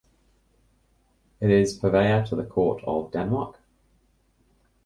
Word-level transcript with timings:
It 1.39 1.51
is 1.51 1.77
Purveyor 1.77 2.25
to 2.25 2.35
the 2.35 2.43
Court 2.43 2.83
of 2.85 3.11
Denmark. 3.11 3.59